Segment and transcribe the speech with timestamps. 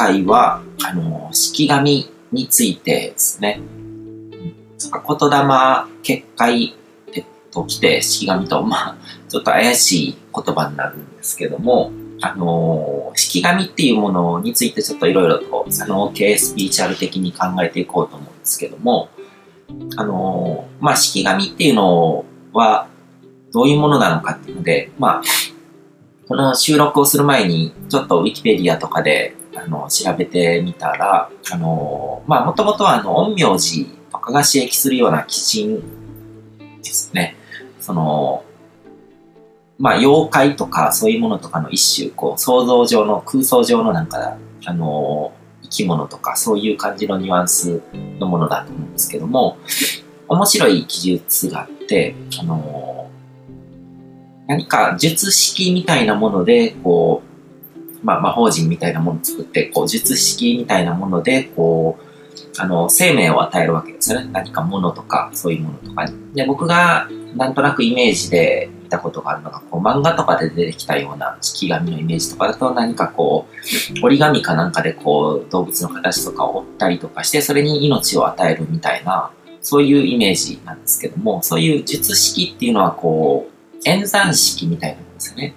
[0.00, 3.60] 回は、あの、式神についてですね。
[4.80, 6.74] 言霊結界
[7.12, 8.96] えっと来て、式神と、まあ、
[9.28, 19.10] ちょっと怪しい言葉になるんですけども、あの、式神っていうものについてちょっといろいろと、その系スピーチャル的に考えていこうと思うんですけども、
[19.96, 22.88] あの、まあ、式神っていうのは、
[23.52, 25.22] どういうものなのかっていうので、まあ、
[26.26, 35.82] この収録をする前に、ちょっとウィキペディアとかで、あの、調べてみたら、あの、まあ、もともとは、あの、陰陽師とかが刺激するような鬼神
[36.82, 37.36] ですね。
[37.80, 38.44] その、
[39.78, 44.36] まあ、妖怪とかそういうものとかの一種、こう、想像上の、空想上のなんか、
[44.66, 45.32] あの、
[45.62, 47.80] 生き物とか、そういう感じのニュアンス
[48.18, 49.56] のものだと思うんですけども、
[50.28, 53.08] 面白い記述があって、あの、
[54.46, 57.29] 何か術式みたいなもので、こう、
[58.02, 62.04] まあ、魔法陣みたいなものを作って、こう、術式みたいなもので、こう、
[62.58, 64.30] あの、生命を与えるわけですよね。
[64.32, 66.14] 何か物とか、そういうものとかに。
[66.34, 73.46] で、僕がなんとなくイメージで見たことがあるのが、こう漫画とかで出てきたような式紙のイメージとかだと何かこ
[74.02, 79.30] う、折り紙かなんかでこう動物の形とかを折ったりとかして、それに命を与えるみたいな、
[79.62, 85.54] そういうイメージなんですけども、そういう術式っていうのはこう、演算式みたいなものですよね。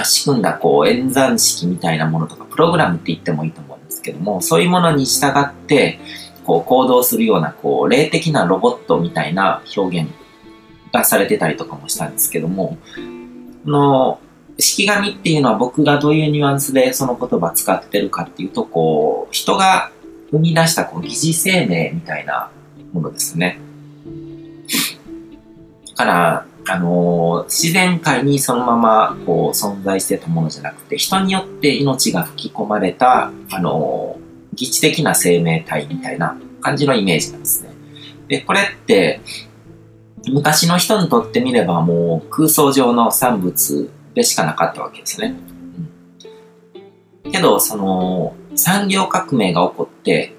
[0.00, 0.04] うん。
[0.04, 6.00] 仕組んだこう演算式みたいなものとか、プログラムって言ってもいいと思うんですけども、そういうものに従って、
[6.44, 10.10] こう行動するような、こう、霊的なロボットみたいな表現
[10.92, 12.78] がされてたりとかもしたんですけども、
[13.64, 14.20] この、
[14.58, 19.90] 式紙っていうのは僕がどういうニュアンスでその言葉使ってるかっていうと、こう、人が
[20.30, 22.50] 生み出したこう疑似生命みたいな
[22.92, 23.58] ものですね。
[25.90, 34.16] だから、あの自然界にそのままこう存在してたものじゃなくて、人によって命が吹き込まれた、あの
[34.54, 37.70] 疑似的な生命体みたいな感じのイメージなんですね。
[38.28, 39.20] で、これって、
[40.28, 45.34] 昔の人にとってみればもう空想上の産物でしかなかったわけですね。
[47.24, 50.36] うん、けど、その産業革命が起こって、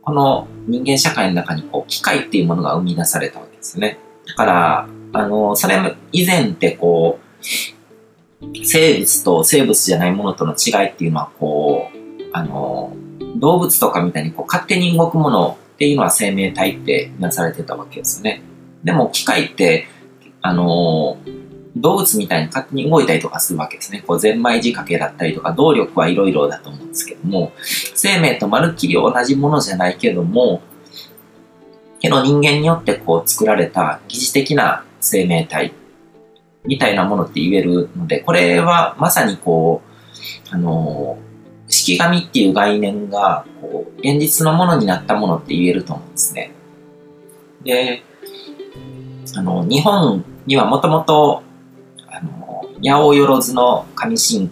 [0.00, 3.98] この人間社会の中にこう機械っていうものが生み出されたわけですね。
[4.26, 11.96] だから、あの、それ以前ってこう、生物と生物じゃないものとの違いっていうのはこう、
[12.32, 12.94] あの、
[13.36, 18.42] 動物とかみたいにこう勝手に動くものっていうのは生命体ってなされてたわけですよね。
[18.84, 19.88] でも機械って、
[20.42, 21.18] あの
[21.76, 24.02] 動物みたいに勝手に動いたりとかするわけですね。
[24.06, 27.52] こう、ゼンマイ仕掛けだったりとか、動力はいろいろだと思うんですけども、
[27.94, 30.62] 生命とまるっきり同じものじゃないけども、
[32.06, 35.72] けど人間によってこう作られた疑似的な生命体
[36.64, 41.18] みたいなものって言えるので、これはまさにこう、あの
[41.68, 46.52] 式紙っていう概念が、こう、現実のものになったものって言えると思うんですね。
[47.64, 48.02] で、
[49.34, 51.42] あの、日本にはもともと、
[52.08, 54.50] あの、八百万の神信、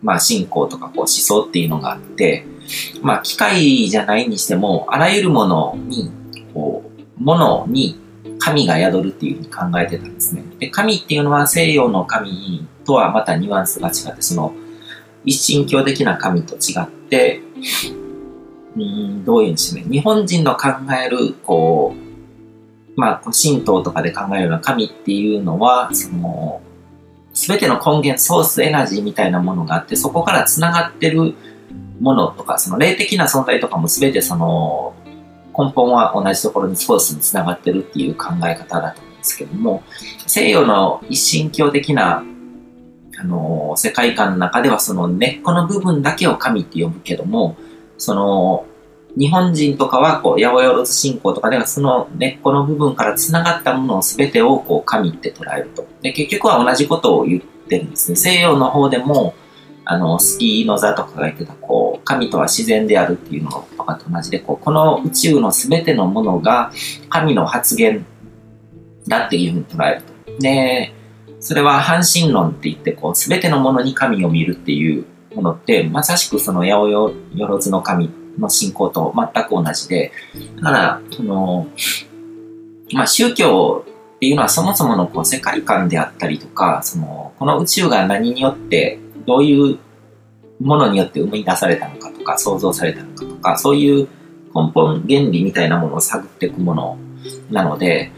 [0.00, 2.46] まあ、信仰とかこう思想っていうのがあって、
[3.02, 6.10] まあ、機械じゃないにしても、あらゆるものに、
[6.52, 6.83] こう、
[7.16, 8.00] ものに
[8.38, 10.42] 神が宿るっていうふうに考えてたんですね。
[10.58, 14.52] で、神っていうのは西洋の神とはまたニュアンスが違って、その、
[15.24, 17.40] 一神教的な神と違って、
[18.76, 19.74] うん、どういうんです？
[19.74, 19.84] ね。
[19.88, 20.68] 日本人の考
[21.04, 26.60] える、こう、まあ、神道とかで考えるような神っていうのは、その、
[27.32, 31.34] すべての根源、ソースエナジーみたいなものがあって、そこから繋がってる
[32.00, 34.93] ものとか、その霊的な存在とかもすべてその、
[35.56, 39.82] 根本は同じところにソースに繋がってるっていう考え方だと思うんですけども、
[40.26, 42.24] 西洋の一神教的な
[43.18, 47.56] あの、世界観の中ではその根っこの部分だけを神って呼ぶけども、
[47.98, 48.66] その、
[49.16, 55.86] 日本人とかは、こう、八百万信仰とかでは、その根っこの部分から繋がったものを全てを、こう、神って捉えると。
[56.02, 58.16] で、結局は同じことを言ってるんですね。
[58.16, 59.34] 西洋の方でも、
[59.86, 66.72] あの、スキーの座とかが言ってた、こう、神とは自然であるっていうのとかと同じで、こう、この宇宙の全てのものが
[67.10, 68.04] 神の発言
[69.06, 70.40] だっていうふうに捉えると。
[70.40, 70.92] で、
[71.40, 75.04] それは半神論って言って、こう、すべてのものに神を見るっていう
[75.34, 80.12] ものって、まさしくその八百万の神の信仰と全く同じで、
[80.56, 81.66] だから、その、
[82.92, 83.84] まあ、宗教
[84.16, 89.78] っていうのはそもそものこう世界観であったりとか、その、この宇宙が何によって、どういう
[90.60, 94.08] ものによって生み出されたのかとか、創造されたのかとか、そういう
[94.54, 96.98] 根本原理みたいなものを探っていくもの
[97.50, 98.12] なので、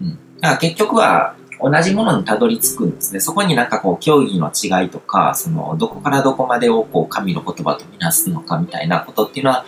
[0.00, 3.20] うん、だから結局は、同じものにたどり着くんですね。
[3.20, 9.66] そこになんかこう、競技の違いとか、その、どこからどこまでをこう、神の言葉とみなすのかみたいなことっていうのは、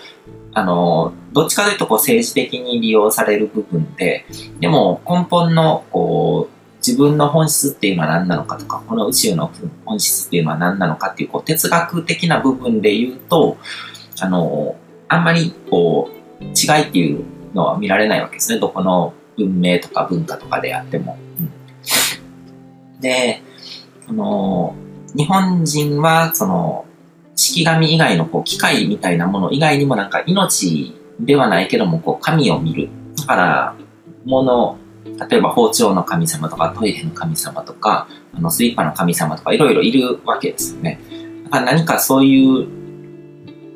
[0.54, 4.24] あの、どっちかというとこう、政治的に利用される部分で、
[4.60, 6.51] でも根本のこう、
[6.86, 9.50] 自分の本質っていうのは何なのかとか、この宇宙の
[9.84, 13.56] 本質っていうのは何なのかっていう、こう、哲学的な部分で言うと、
[14.20, 14.76] あの、
[15.08, 17.24] あんまりこう、違いっていう
[17.54, 18.58] のは見られないわけですね。
[18.58, 21.16] どこの文明とか文化とかであっても。
[21.38, 23.42] うん、で、
[24.06, 24.74] その、
[25.14, 26.84] 日本人は、その、
[27.34, 32.90] 式神以外のこう機械みたいなもの以外にもなんか命ではないけどもこう神を見る。
[33.16, 33.74] だから、
[34.24, 41.00] もの、例えば包丁の神様とかトイレの神様とか、あのスイッパの神様とかいろいろいるわけですよね。
[41.44, 42.82] だから何かそういう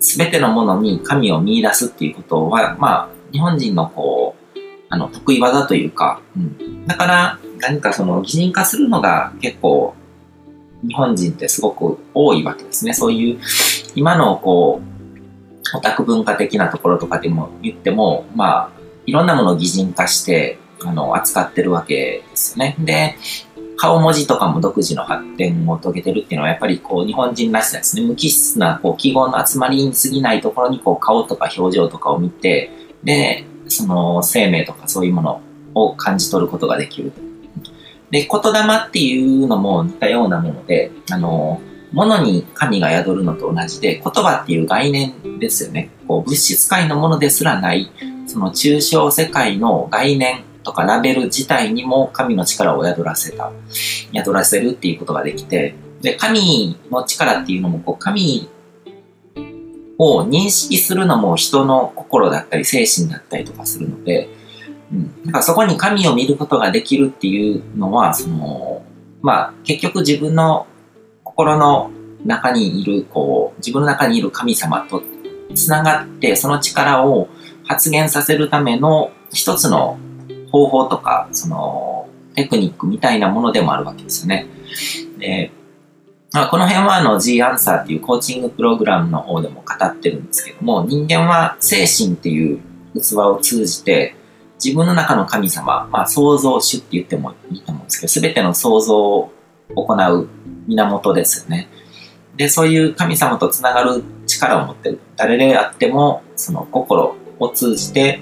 [0.00, 4.58] 全てのものに神を見出すっていうことは、まあ、日本人のこう、
[4.88, 6.87] あの、得意技というか、うん。
[6.87, 9.94] だから、何かその擬人化するのが結構、
[10.87, 12.93] 日本人ってすごく多いわけですね。
[12.93, 13.40] そういう、
[13.94, 18.70] 今のこう、オタク文化的なところとかでも言っても、まあ、
[19.06, 22.76] いろんなものを擬人化して、あの、扱ってるわけですよね。
[22.78, 23.17] で、
[23.76, 28.02] 顔文字とかも独自の発展を遂げてるっていうのは、やっぱりこう、日本人らしさですね。
[28.02, 32.70] 無機質な、こう、記号の集まりに過ぎないところに、こう、顔とか表情とかを見て、
[33.05, 35.40] で、その生命とかそういうもの
[35.75, 37.12] を感じ取ることができる。
[38.11, 41.61] で、言霊っていうのも似たようなもので、あの、
[41.93, 45.90] 物に神が宿るのと同じで、言葉っていう概念ですよね。
[46.06, 47.90] こう物質界のものですらない、
[48.26, 53.53] その抽象世界の概念とかラベル自体にも神の力を宿らせた、
[54.13, 58.49] 宿らせるっていうことができて、で、神の力っていうのも、こう、神
[59.97, 64.29] を認識するのも人の心だったり精神だったりとかするので、
[64.93, 68.83] うん、だからそこに神を見ることができるっていうのは、その、
[69.23, 70.67] まあ、結局自分の
[71.23, 71.93] 心の
[72.25, 75.01] 中にいる、こう、自分の中にいる神様と
[75.55, 77.29] つながって、その力を
[77.69, 79.99] 発現させるための一つの
[80.51, 84.47] 方法とか、その、テクニックみたいなものでもあるわけですよね。
[85.19, 85.51] で、
[86.33, 92.61] まあ、この辺はあの G アンサーっていうコーチングプログラムの方でも語ってるんですけども、人間は精神っていう
[92.95, 94.15] 器を通じて、
[94.63, 99.33] 自分の中の神様、まあ創造主って言ってもいいと思うんですけど、すべての創造を
[99.75, 100.29] 行う
[100.67, 101.69] 源ですよね。
[102.37, 105.01] で、そういう神様とつながる力を持ってる。
[105.17, 108.21] 誰であっても、その心を通じて、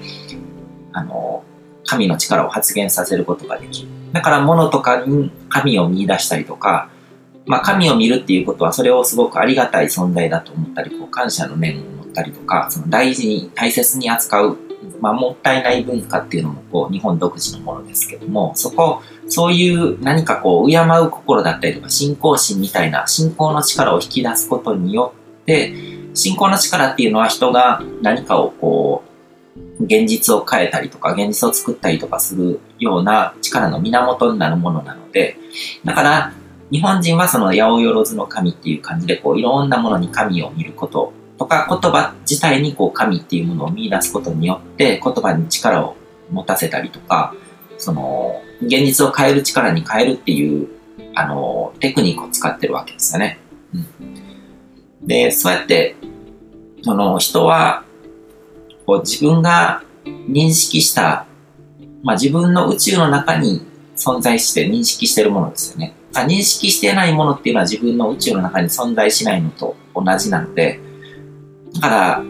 [0.93, 1.43] あの、
[1.85, 3.89] 神の力を発現させることができる。
[4.11, 6.89] だから物とかに神を見出したりとか、
[7.45, 14.57] まあ神を見るっていうことはそれをすごくありがたい存在だと思ったり、こう感謝の念を持ったりとか、その大事に大切に扱う
[15.01, 25.73] まあ、もったいない文化っていうのもこう日本独自のものですけども、そこ、そういう何かこう敬う心だったりとか信仰心みたいな信仰の力を引き出すことによって、
[26.13, 29.04] 信仰の力っていうのは人が何かをこう、
[29.79, 35.37] 現実を変えたりとか、現実を作ったりとかするような力の源になるものなので、
[35.83, 36.33] だから、
[36.71, 45.95] 日本人はその八百万の神っていう感じで、こう、いろんなものに神を見ることとか言葉自体にこう神っていうものを見出すことによって言葉に力を
[46.31, 47.33] 持たせたりとか、
[47.77, 50.67] その現実を変える力に変えるっていう
[51.13, 53.39] あのテクニックを使ってるわけですよね。
[53.73, 55.95] うん、で、そうやって
[56.81, 57.83] その人は
[58.85, 61.25] こう自分が認識した、
[62.03, 63.65] まあ、自分の宇宙の中に
[63.95, 65.93] 存在して認識してるものですよね。
[66.13, 70.79] 認識してないものっていうのは自分の宇宙の中に存在しないのと同じなので、
[71.73, 72.23] だから、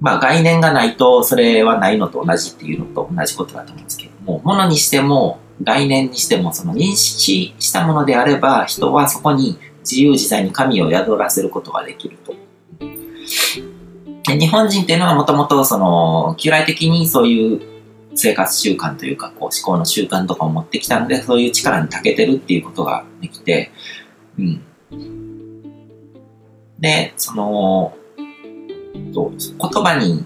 [0.00, 12.34] まあ概念がないとそれはないのと同じっていうのと同じことだと思うんですけども、ものにしても概念にしてもその認識したものであれば人はそこに自由自在に神を宿らせることができると。
[14.36, 17.60] 日本人っていうのはもともとその、旧来的にそういう
[18.14, 23.70] 生活習慣というか、こう思考の習慣とかを持ってきたので、そういう力に長けてるっていうことができて、
[24.38, 24.62] うん。
[26.78, 27.94] で、その、
[29.12, 30.24] と、言葉に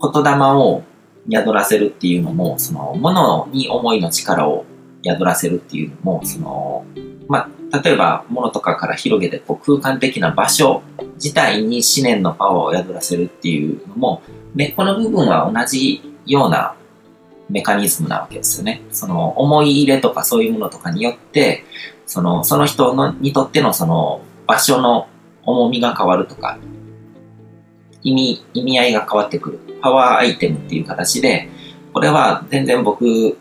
[0.00, 0.82] 言霊を
[1.30, 4.64] 宿らせるっていうのも、その、ものに思いの力を
[5.04, 6.84] 宿らせるっていうのも、その、
[7.28, 10.82] まあ、例えば、ものとかから広げて、こう、空間的な場所
[11.16, 14.22] 自体に思念のパワーを宿らせるっていうのも、
[14.54, 16.74] 根っこの部分は同じような
[17.50, 18.82] メカニズムなわけですよね。
[18.90, 21.64] その、思い入れとかそういうものとかによって、
[22.06, 25.08] その、その人のにとってのその、場所の
[25.44, 26.58] 重みが変わるとか、
[28.02, 29.60] 意味、意味合いが変わってくる。
[29.80, 31.48] パワーアイテムっていう形で、
[31.92, 33.36] これは全然僕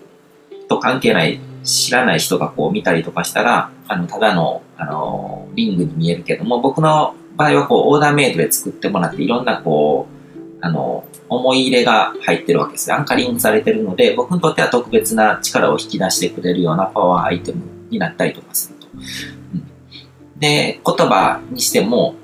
[0.67, 10.17] と関係ない知らない人がこう見たりとかしたら、あの、ただの、あの、リングに見えるけども、僕の場合はこう、オーダーメイドで作ってもらって、いろんなこう、
[10.61, 18.87] あの、思い入れが入ってるわけですアンカリングされてるので、僕にとっては特別な力を引き出してくれるようなパワーアイテムになったりとかすると。
[18.93, 22.15] うん、で、言葉にしても、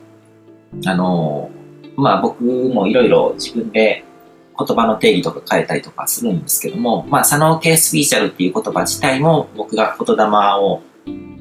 [0.86, 1.52] あの、
[1.96, 4.04] まあ僕もいろいろ自分で
[4.58, 10.24] 言葉の定義とか変えたりとかするんですけども、まあ、サノーケースフィーチャルっていう言葉自体も僕が言霊
[10.60, 10.82] を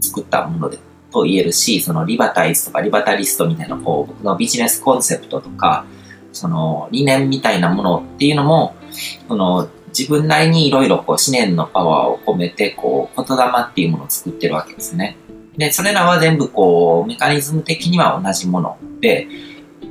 [0.01, 0.79] 作ったもので
[1.13, 5.85] と言えるし、そのリバタイズとかリバタリストみたいなこう僕のビジネスコンセプトとか、
[6.33, 8.75] その理念みたいなものっていうのも、
[9.29, 15.19] その自分なりにいろいろこう思念のパワーを込めてこう言霊っていうものを作ってるわけですね。
[15.57, 19.29] で、それらは全部こうメカニズム的には同じもので、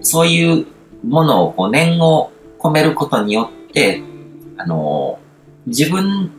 [0.01, 0.65] そういう
[1.05, 2.31] ものをこう念を
[2.61, 4.01] 込めることによって、
[4.57, 5.19] あの、
[5.65, 6.31] 自分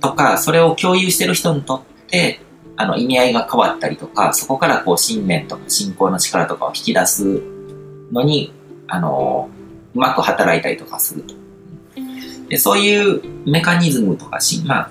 [0.00, 2.40] とかそれを共有してる人にとって、
[2.76, 7.42] あの、意味合いが変わったりとか、そこからこう信念とか信仰の力とかを引き出す
[8.12, 8.52] のに
[8.88, 9.48] あの、
[9.94, 11.34] うまく働いたりとかすると。
[12.48, 14.90] でそういうメカニズムとかし、まあ、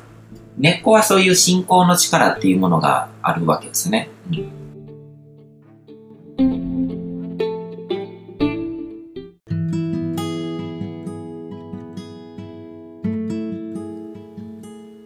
[0.58, 4.10] 根っこはそういう信仰の力っていうものがあるわけですね。
[4.32, 4.65] うん